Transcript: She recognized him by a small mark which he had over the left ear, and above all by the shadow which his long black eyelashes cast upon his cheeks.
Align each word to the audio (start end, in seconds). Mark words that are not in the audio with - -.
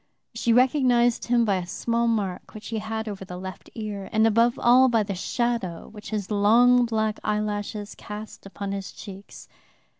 She 0.33 0.51
recognized 0.51 1.25
him 1.25 1.45
by 1.45 1.57
a 1.57 1.67
small 1.67 2.07
mark 2.07 2.55
which 2.55 2.69
he 2.69 2.79
had 2.79 3.07
over 3.07 3.23
the 3.23 3.37
left 3.37 3.69
ear, 3.75 4.09
and 4.11 4.25
above 4.25 4.57
all 4.57 4.89
by 4.89 5.03
the 5.03 5.13
shadow 5.13 5.89
which 5.89 6.09
his 6.09 6.31
long 6.31 6.87
black 6.87 7.19
eyelashes 7.23 7.93
cast 7.93 8.47
upon 8.47 8.71
his 8.71 8.91
cheeks. 8.91 9.47